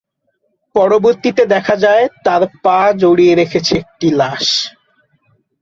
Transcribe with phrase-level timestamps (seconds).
[0.75, 4.45] পরবর্তীতে দেখা যায়, তার পা জড়িয়ে রেখেছে একটা লাশ।